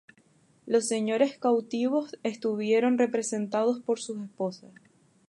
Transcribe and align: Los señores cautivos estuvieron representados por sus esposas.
Los 0.65 0.87
señores 0.87 1.37
cautivos 1.37 2.17
estuvieron 2.23 2.97
representados 2.97 3.81
por 3.81 3.99
sus 3.99 4.19
esposas. 4.23 4.71